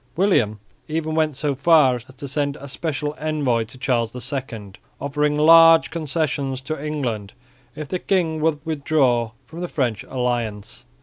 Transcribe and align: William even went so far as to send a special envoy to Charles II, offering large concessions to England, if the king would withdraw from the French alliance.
William 0.15 0.57
even 0.87 1.13
went 1.13 1.35
so 1.35 1.53
far 1.53 1.93
as 1.97 2.03
to 2.05 2.27
send 2.27 2.55
a 2.55 2.67
special 2.67 3.15
envoy 3.19 3.65
to 3.65 3.77
Charles 3.77 4.15
II, 4.33 4.71
offering 4.99 5.37
large 5.37 5.91
concessions 5.91 6.59
to 6.61 6.83
England, 6.83 7.33
if 7.75 7.87
the 7.87 7.99
king 7.99 8.41
would 8.41 8.65
withdraw 8.65 9.29
from 9.45 9.61
the 9.61 9.67
French 9.69 10.03
alliance. 10.05 10.87